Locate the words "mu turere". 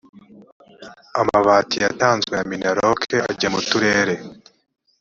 3.53-4.13